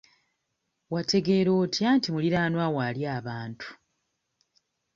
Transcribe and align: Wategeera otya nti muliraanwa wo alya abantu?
Wategeera 0.93 1.51
otya 1.61 1.89
nti 1.97 2.07
muliraanwa 2.13 2.65
wo 2.73 2.79
alya 2.87 3.09
abantu? 3.19 3.67